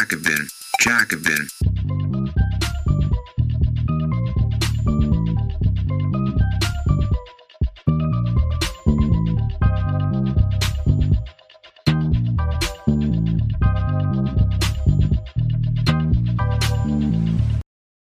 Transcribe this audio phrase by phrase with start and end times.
[0.00, 0.48] Jacobin,
[0.80, 1.48] Jacobin.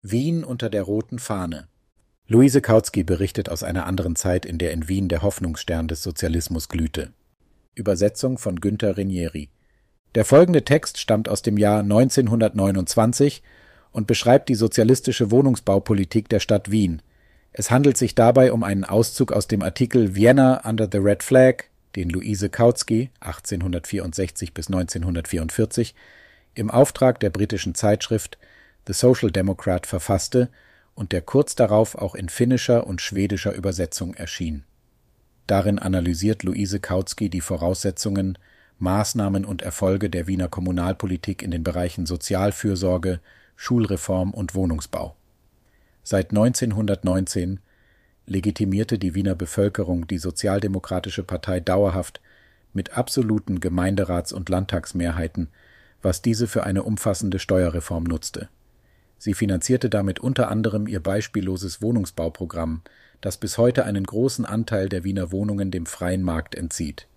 [0.02, 1.68] Wien unter der roten Fahne.
[2.28, 6.70] Luise Kautsky berichtet aus einer anderen Zeit, in der in Wien der Hoffnungsstern des Sozialismus
[6.70, 7.12] glühte.
[7.76, 9.50] Übersetzung von Günter Renieri.
[10.16, 13.42] Der folgende Text stammt aus dem Jahr 1929
[13.92, 17.02] und beschreibt die sozialistische Wohnungsbaupolitik der Stadt Wien.
[17.52, 21.66] Es handelt sich dabei um einen Auszug aus dem Artikel Vienna under the Red Flag,
[21.96, 25.96] den Luise Kautsky (1864 bis 1944)
[26.56, 28.38] im Auftrag der britischen Zeitschrift
[28.88, 30.50] The Social Democrat verfasste
[30.96, 34.64] und der kurz darauf auch in finnischer und schwedischer Übersetzung erschien.
[35.48, 38.38] Darin analysiert Luise Kautsky die Voraussetzungen,
[38.80, 43.20] Maßnahmen und Erfolge der Wiener Kommunalpolitik in den Bereichen Sozialfürsorge,
[43.56, 45.16] Schulreform und Wohnungsbau.
[46.04, 47.60] Seit 1919
[48.26, 52.22] legitimierte die Wiener Bevölkerung die Sozialdemokratische Partei dauerhaft
[52.74, 55.50] mit absoluten Gemeinderats und Landtagsmehrheiten,
[56.02, 58.50] was diese für eine umfassende Steuerreform nutzte.
[59.18, 62.82] Sie finanzierte damit unter anderem ihr beispielloses Wohnungsbauprogramm,
[63.22, 67.08] das bis heute einen großen Anteil der Wiener Wohnungen dem freien Markt entzieht.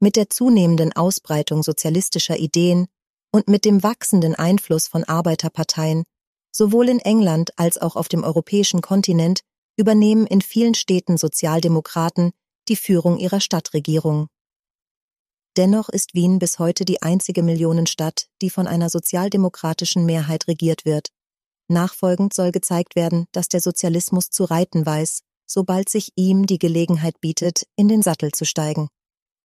[0.00, 2.86] Mit der zunehmenden Ausbreitung sozialistischer Ideen
[3.32, 6.04] und mit dem wachsenden Einfluss von Arbeiterparteien,
[6.52, 9.40] sowohl in England als auch auf dem europäischen Kontinent,
[9.76, 12.32] übernehmen in vielen Städten Sozialdemokraten
[12.68, 14.28] die Führung ihrer Stadtregierung.
[15.56, 21.08] Dennoch ist Wien bis heute die einzige Millionenstadt, die von einer sozialdemokratischen Mehrheit regiert wird.
[21.68, 27.20] Nachfolgend soll gezeigt werden, dass der Sozialismus zu reiten weiß, sobald sich ihm die Gelegenheit
[27.20, 28.88] bietet, in den Sattel zu steigen.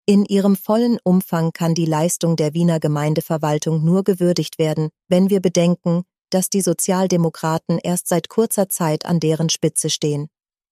[0.09, 5.39] In ihrem vollen Umfang kann die Leistung der Wiener Gemeindeverwaltung nur gewürdigt werden, wenn wir
[5.39, 10.27] bedenken, dass die Sozialdemokraten erst seit kurzer Zeit an deren Spitze stehen.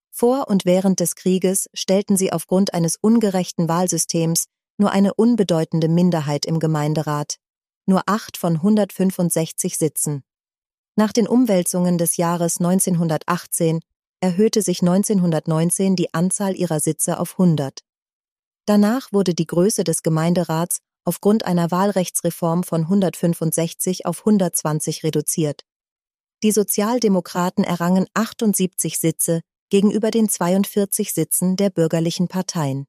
[0.09, 4.47] Vor und während des Krieges stellten sie aufgrund eines ungerechten Wahlsystems
[4.79, 7.35] nur eine unbedeutende Minderheit im Gemeinderat,
[7.85, 10.23] nur acht von 165 Sitzen.
[10.95, 13.81] Nach den Umwälzungen des Jahres 1918
[14.19, 17.83] erhöhte sich 1919 die Anzahl ihrer Sitze auf 100.
[18.67, 25.61] Danach wurde die Größe des Gemeinderats aufgrund einer Wahlrechtsreform von 165 auf 120 reduziert.
[26.43, 29.39] Die Sozialdemokraten errangen 78 Sitze
[29.69, 32.85] gegenüber den 42 Sitzen der bürgerlichen Parteien.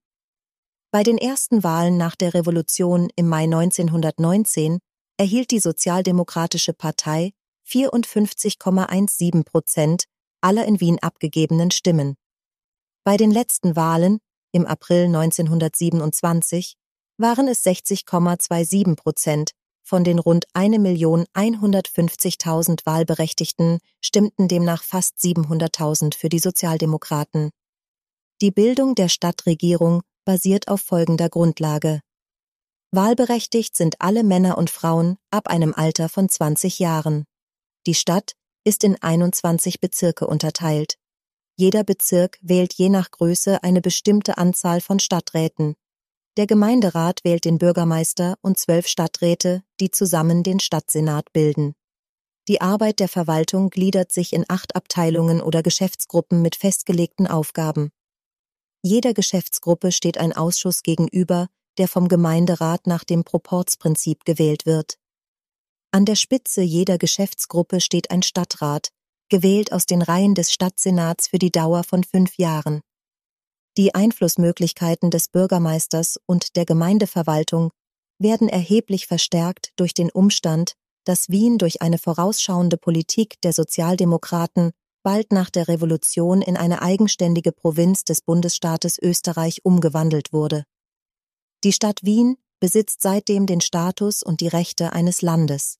[0.90, 4.78] Bei den ersten Wahlen nach der Revolution im Mai 1919
[5.16, 7.30] erhielt die Sozialdemokratische Partei
[7.68, 10.04] 54,17 Prozent
[10.40, 12.16] aller in Wien abgegebenen Stimmen.
[13.04, 14.18] Bei den letzten Wahlen
[14.52, 16.76] im April 1927
[17.18, 19.52] waren es 60,27 Prozent.
[19.82, 27.50] Von den rund 1.150.000 Wahlberechtigten stimmten demnach fast 700.000 für die Sozialdemokraten.
[28.40, 32.00] Die Bildung der Stadtregierung basiert auf folgender Grundlage.
[32.90, 37.24] Wahlberechtigt sind alle Männer und Frauen ab einem Alter von 20 Jahren.
[37.86, 38.32] Die Stadt
[38.64, 40.98] ist in 21 Bezirke unterteilt.
[41.60, 45.74] Jeder Bezirk wählt je nach Größe eine bestimmte Anzahl von Stadträten.
[46.36, 51.74] Der Gemeinderat wählt den Bürgermeister und zwölf Stadträte, die zusammen den Stadtsenat bilden.
[52.46, 57.90] Die Arbeit der Verwaltung gliedert sich in acht Abteilungen oder Geschäftsgruppen mit festgelegten Aufgaben.
[58.82, 64.96] Jeder Geschäftsgruppe steht ein Ausschuss gegenüber, der vom Gemeinderat nach dem Proportsprinzip gewählt wird.
[65.90, 68.92] An der Spitze jeder Geschäftsgruppe steht ein Stadtrat,
[69.28, 72.80] gewählt aus den Reihen des Stadtsenats für die Dauer von fünf Jahren.
[73.76, 77.70] Die Einflussmöglichkeiten des Bürgermeisters und der Gemeindeverwaltung
[78.18, 80.72] werden erheblich verstärkt durch den Umstand,
[81.04, 84.72] dass Wien durch eine vorausschauende Politik der Sozialdemokraten
[85.02, 90.64] bald nach der Revolution in eine eigenständige Provinz des Bundesstaates Österreich umgewandelt wurde.
[91.64, 95.78] Die Stadt Wien besitzt seitdem den Status und die Rechte eines Landes.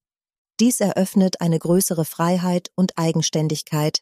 [0.61, 4.01] Dies eröffnet eine größere Freiheit und Eigenständigkeit,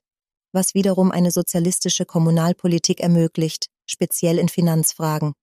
[0.53, 5.35] was wiederum eine sozialistische Kommunalpolitik ermöglicht, speziell in Finanzfragen.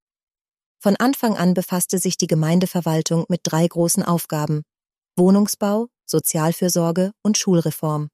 [0.80, 4.64] Von Anfang an befasste sich die Gemeindeverwaltung mit drei großen Aufgaben
[5.16, 8.10] Wohnungsbau, Sozialfürsorge und Schulreform.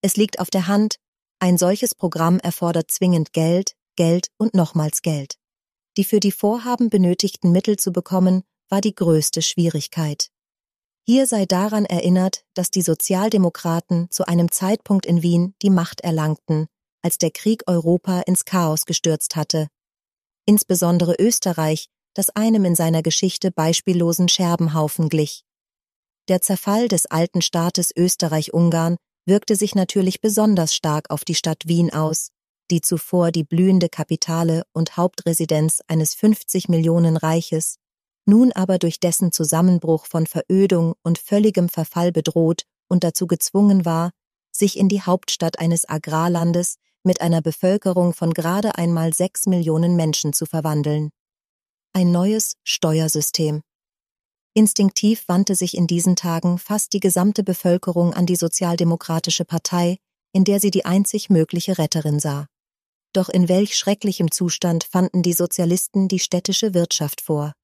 [0.00, 0.96] Es liegt auf der Hand,
[1.40, 5.34] ein solches Programm erfordert zwingend Geld, Geld und nochmals Geld.
[5.96, 10.30] Die für die Vorhaben benötigten Mittel zu bekommen, war die größte Schwierigkeit.
[11.10, 16.66] Hier sei daran erinnert, dass die Sozialdemokraten zu einem Zeitpunkt in Wien die Macht erlangten,
[17.00, 19.68] als der Krieg Europa ins Chaos gestürzt hatte.
[20.44, 25.46] Insbesondere Österreich, das einem in seiner Geschichte beispiellosen Scherbenhaufen glich.
[26.28, 31.90] Der Zerfall des alten Staates Österreich-Ungarn wirkte sich natürlich besonders stark auf die Stadt Wien
[31.90, 32.32] aus,
[32.70, 37.78] die zuvor die blühende Kapitale und Hauptresidenz eines 50 Millionen Reiches,
[38.28, 44.10] nun aber durch dessen Zusammenbruch von Verödung und völligem Verfall bedroht und dazu gezwungen war,
[44.52, 50.34] sich in die Hauptstadt eines Agrarlandes mit einer Bevölkerung von gerade einmal sechs Millionen Menschen
[50.34, 51.10] zu verwandeln.
[51.94, 53.62] Ein neues Steuersystem.
[54.52, 59.96] Instinktiv wandte sich in diesen Tagen fast die gesamte Bevölkerung an die Sozialdemokratische Partei,
[60.32, 62.46] in der sie die einzig mögliche Retterin sah.
[63.14, 67.54] Doch in welch schrecklichem Zustand fanden die Sozialisten die städtische Wirtschaft vor?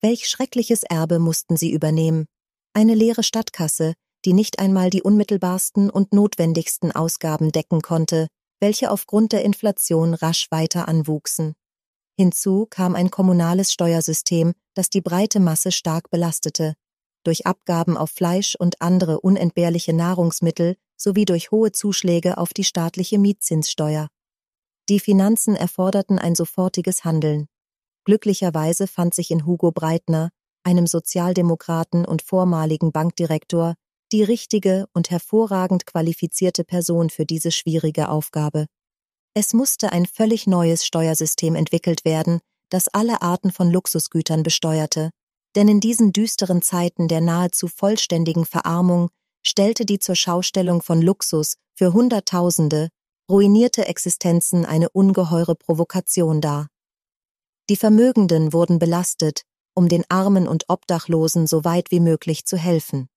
[0.00, 2.26] Welch schreckliches Erbe mussten sie übernehmen?
[2.72, 8.28] Eine leere Stadtkasse, die nicht einmal die unmittelbarsten und notwendigsten Ausgaben decken konnte,
[8.60, 11.54] welche aufgrund der Inflation rasch weiter anwuchsen.
[12.16, 16.74] Hinzu kam ein kommunales Steuersystem, das die breite Masse stark belastete,
[17.24, 23.18] durch Abgaben auf Fleisch und andere unentbehrliche Nahrungsmittel sowie durch hohe Zuschläge auf die staatliche
[23.18, 24.08] Mietzinssteuer.
[24.88, 27.48] Die Finanzen erforderten ein sofortiges Handeln.
[28.08, 30.30] Glücklicherweise fand sich in Hugo Breitner,
[30.64, 33.74] einem Sozialdemokraten und vormaligen Bankdirektor,
[34.12, 38.64] die richtige und hervorragend qualifizierte Person für diese schwierige Aufgabe.
[39.34, 42.40] Es musste ein völlig neues Steuersystem entwickelt werden,
[42.70, 45.10] das alle Arten von Luxusgütern besteuerte,
[45.54, 49.10] denn in diesen düsteren Zeiten der nahezu vollständigen Verarmung
[49.46, 52.88] stellte die zur Schaustellung von Luxus für Hunderttausende
[53.30, 56.68] ruinierte Existenzen eine ungeheure Provokation dar.
[57.70, 59.42] Die Vermögenden wurden belastet,
[59.74, 63.08] um den Armen und Obdachlosen so weit wie möglich zu helfen.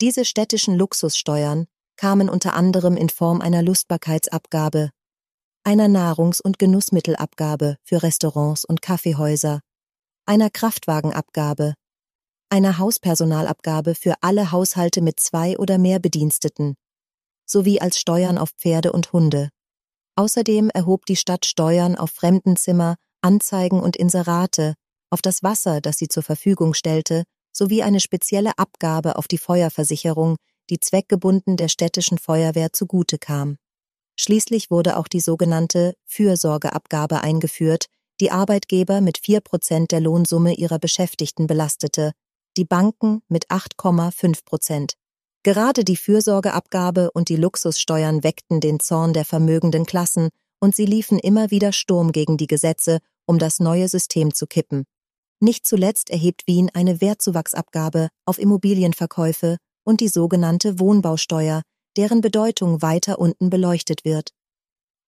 [0.00, 1.66] Diese städtischen Luxussteuern
[1.96, 4.90] kamen unter anderem in Form einer Lustbarkeitsabgabe,
[5.64, 9.60] einer Nahrungs- und Genussmittelabgabe für Restaurants und Kaffeehäuser,
[10.26, 11.74] einer Kraftwagenabgabe,
[12.50, 16.76] einer Hauspersonalabgabe für alle Haushalte mit zwei oder mehr Bediensteten,
[17.44, 19.50] sowie als Steuern auf Pferde und Hunde.
[20.14, 22.96] Außerdem erhob die Stadt Steuern auf Fremdenzimmer,
[23.26, 24.74] Anzeigen und Inserate,
[25.10, 30.36] auf das Wasser, das sie zur Verfügung stellte, sowie eine spezielle Abgabe auf die Feuerversicherung,
[30.70, 33.56] die zweckgebunden der städtischen Feuerwehr zugute kam.
[34.16, 37.86] Schließlich wurde auch die sogenannte Fürsorgeabgabe eingeführt,
[38.20, 42.12] die Arbeitgeber mit vier Prozent der Lohnsumme ihrer Beschäftigten belastete,
[42.56, 44.94] die Banken mit 8,5 Prozent.
[45.42, 50.28] Gerade die Fürsorgeabgabe und die Luxussteuern weckten den Zorn der vermögenden Klassen
[50.60, 54.84] und sie liefen immer wieder Sturm gegen die Gesetze, um das neue System zu kippen.
[55.40, 61.62] Nicht zuletzt erhebt Wien eine Wertzuwachsabgabe auf Immobilienverkäufe und die sogenannte Wohnbausteuer,
[61.96, 64.30] deren Bedeutung weiter unten beleuchtet wird.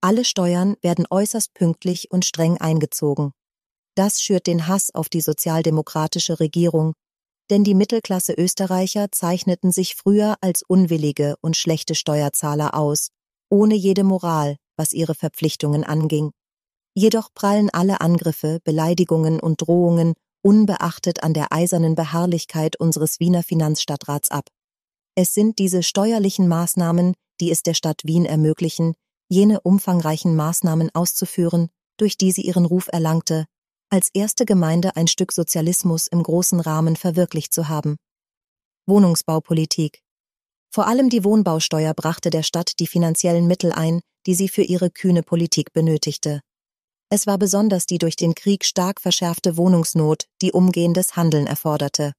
[0.01, 3.33] Alle Steuern werden äußerst pünktlich und streng eingezogen.
[3.95, 6.93] Das schürt den Hass auf die sozialdemokratische Regierung,
[7.51, 13.09] denn die Mittelklasse Österreicher zeichneten sich früher als unwillige und schlechte Steuerzahler aus,
[13.51, 16.31] ohne jede Moral, was ihre Verpflichtungen anging.
[16.99, 24.33] Jedoch prallen alle Angriffe, Beleidigungen und Drohungen unbeachtet an der eisernen Beharrlichkeit unseres Wiener Finanzstadtrats
[24.33, 24.49] ab.
[25.15, 28.95] Es sind diese steuerlichen Maßnahmen, die es der Stadt Wien ermöglichen,
[29.29, 31.69] jene umfangreichen Maßnahmen auszuführen,
[31.99, 33.45] durch die sie ihren Ruf erlangte,
[33.91, 37.95] als erste Gemeinde ein Stück Sozialismus im großen Rahmen verwirklicht zu haben.
[38.87, 40.03] Wohnungsbaupolitik.
[40.69, 44.91] Vor allem die Wohnbausteuer brachte der Stadt die finanziellen Mittel ein, die sie für ihre
[44.91, 46.41] kühne Politik benötigte.
[47.11, 52.13] Es war besonders die durch den Krieg stark verschärfte Wohnungsnot, die umgehendes Handeln erforderte.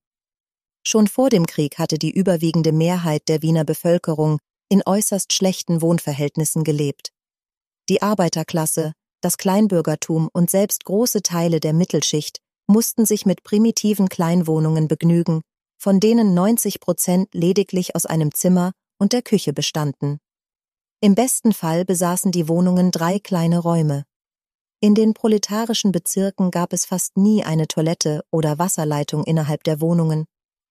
[0.84, 6.63] Schon vor dem Krieg hatte die überwiegende Mehrheit der Wiener Bevölkerung in äußerst schlechten Wohnverhältnissen
[6.63, 7.12] gelebt.
[7.89, 14.88] Die Arbeiterklasse, das Kleinbürgertum und selbst große Teile der Mittelschicht mussten sich mit primitiven Kleinwohnungen
[14.88, 15.41] begnügen,
[15.77, 20.19] von denen 90 Prozent lediglich aus einem Zimmer und der Küche bestanden.
[21.01, 24.03] Im besten Fall besaßen die Wohnungen drei kleine Räume.
[24.81, 30.25] In den proletarischen Bezirken gab es fast nie eine Toilette oder Wasserleitung innerhalb der Wohnungen.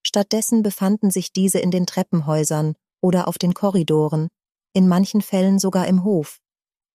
[0.07, 4.29] Stattdessen befanden sich diese in den Treppenhäusern oder auf den Korridoren,
[4.73, 6.39] in manchen Fällen sogar im Hof.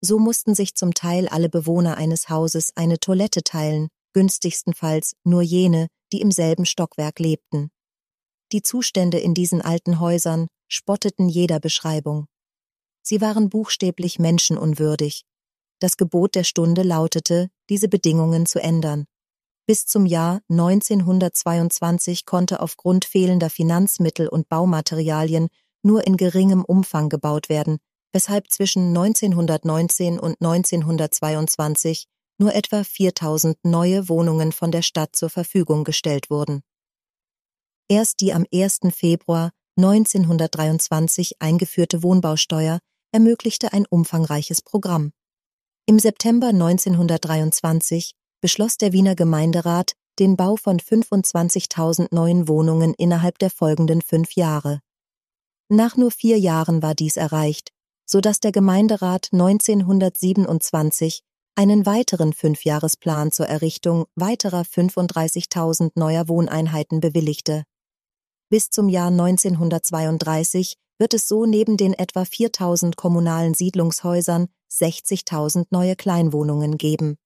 [0.02, 5.88] So mussten sich zum Teil alle Bewohner eines Hauses eine Toilette teilen, günstigstenfalls nur jene,
[6.12, 7.70] die im selben Stockwerk lebten.
[8.52, 12.26] Die Zustände in diesen alten Häusern spotteten jeder Beschreibung.
[13.04, 15.26] Sie waren buchstäblich menschenunwürdig,
[15.84, 19.04] das Gebot der Stunde lautete, diese Bedingungen zu ändern.
[19.68, 25.50] Bis zum Jahr 1922 konnte aufgrund fehlender Finanzmittel und Baumaterialien
[25.84, 27.80] nur in geringem Umfang gebaut werden,
[28.14, 32.06] weshalb zwischen 1919 und 1922
[32.38, 36.62] nur etwa 4000 neue Wohnungen von der Stadt zur Verfügung gestellt wurden.
[37.90, 38.80] Erst die am 1.
[38.96, 42.80] Februar 1923 eingeführte Wohnbausteuer
[43.12, 45.12] ermöglichte ein umfangreiches Programm.
[45.86, 53.50] Im September 1923 beschloss der Wiener Gemeinderat den Bau von 25.000 neuen Wohnungen innerhalb der
[53.50, 54.80] folgenden fünf Jahre.
[55.68, 57.74] Nach nur vier Jahren war dies erreicht,
[58.06, 61.22] so dass der Gemeinderat 1927
[61.56, 67.66] einen weiteren Fünfjahresplan zur Errichtung weiterer 35.000 neuer Wohneinheiten bewilligte.
[68.48, 75.96] Bis zum Jahr 1932 wird es so neben den etwa 4.000 kommunalen Siedlungshäusern 60.000 neue
[75.96, 77.18] Kleinwohnungen geben.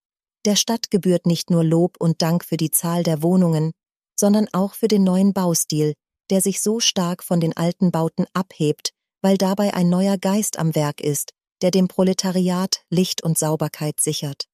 [0.45, 3.71] Der Stadt gebührt nicht nur Lob und Dank für die Zahl der Wohnungen,
[4.19, 5.93] sondern auch für den neuen Baustil,
[6.29, 10.75] der sich so stark von den alten Bauten abhebt, weil dabei ein neuer Geist am
[10.75, 11.31] Werk ist,
[11.61, 14.45] der dem Proletariat Licht und Sauberkeit sichert.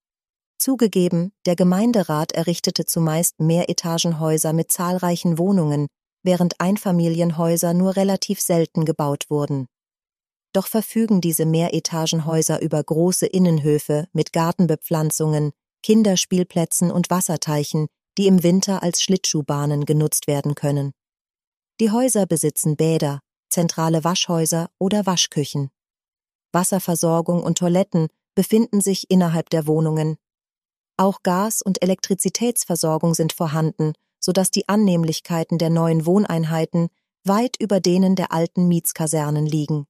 [0.58, 5.88] Zugegeben, der Gemeinderat errichtete zumeist Mehretagenhäuser mit zahlreichen Wohnungen,
[6.24, 9.68] während Einfamilienhäuser nur relativ selten gebaut wurden.
[10.54, 15.52] Doch verfügen diese Mehretagenhäuser über große Innenhöfe mit Gartenbepflanzungen,
[15.82, 17.88] Kinderspielplätzen und Wasserteichen,
[18.18, 20.94] die im Winter als Schlittschuhbahnen genutzt werden können.
[21.80, 25.70] Die Häuser besitzen Bäder, zentrale Waschhäuser oder Waschküchen.
[26.52, 30.18] Wasserversorgung und Toiletten befinden sich innerhalb der Wohnungen.
[30.98, 36.88] Auch Gas- und Elektrizitätsversorgung sind vorhanden, sodass die Annehmlichkeiten der neuen Wohneinheiten
[37.26, 39.86] weit über denen der alten Mietskasernen liegen.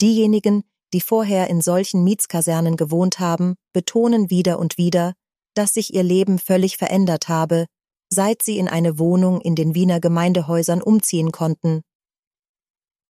[0.00, 5.14] Diejenigen, die vorher in solchen Mietskasernen gewohnt haben, betonen wieder und wieder,
[5.54, 7.66] dass sich ihr Leben völlig verändert habe,
[8.10, 11.82] seit sie in eine Wohnung in den Wiener Gemeindehäusern umziehen konnten.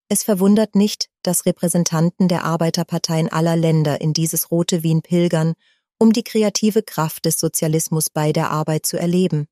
[0.09, 5.53] Es verwundert nicht, dass Repräsentanten der Arbeiterparteien aller Länder in dieses rote Wien pilgern,
[5.99, 9.47] um die kreative Kraft des Sozialismus bei der Arbeit zu erleben.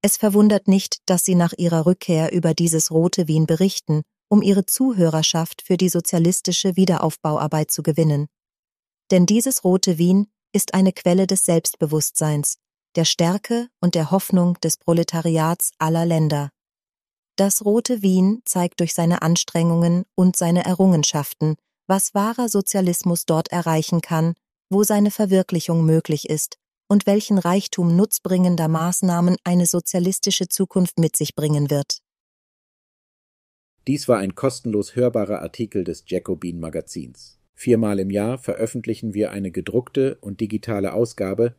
[0.00, 4.64] Es verwundert nicht, dass sie nach ihrer Rückkehr über dieses rote Wien berichten, um ihre
[4.64, 8.28] Zuhörerschaft für die sozialistische Wiederaufbauarbeit zu gewinnen.
[9.10, 12.58] Denn dieses rote Wien ist eine Quelle des Selbstbewusstseins,
[12.94, 16.50] der Stärke und der Hoffnung des Proletariats aller Länder.
[17.36, 24.00] Das Rote Wien zeigt durch seine Anstrengungen und seine Errungenschaften, was wahrer Sozialismus dort erreichen
[24.00, 24.34] kann,
[24.70, 31.34] wo seine Verwirklichung möglich ist und welchen Reichtum nutzbringender Maßnahmen eine sozialistische Zukunft mit sich
[31.34, 31.98] bringen wird.
[33.86, 37.38] Dies war ein kostenlos hörbarer Artikel des Jacobin Magazins.
[37.54, 41.54] Viermal im Jahr veröffentlichen wir eine gedruckte und digitale Ausgabe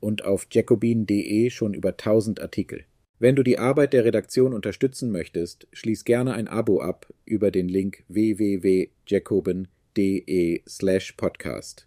[0.00, 2.84] und auf jacobin.de schon über 1000 Artikel.
[3.18, 7.68] Wenn du die Arbeit der Redaktion unterstützen möchtest, schließ gerne ein Abo ab über den
[7.68, 11.86] Link www.jacobin.de slash podcast.